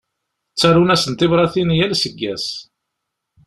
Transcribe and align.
Ttarun-asen 0.53 1.13
tibratin 1.13 1.69
yal 1.79 1.93
aseggas. 1.95 2.45